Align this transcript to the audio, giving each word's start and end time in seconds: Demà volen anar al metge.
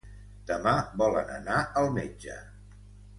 Demà 0.51 0.71
volen 1.01 1.29
anar 1.35 1.57
al 1.83 1.91
metge. 1.99 2.39